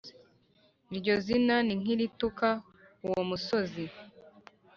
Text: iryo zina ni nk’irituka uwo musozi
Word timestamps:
iryo 0.93 1.13
zina 1.25 1.55
ni 1.65 1.73
nk’irituka 1.79 2.49
uwo 3.05 3.21
musozi 3.29 3.83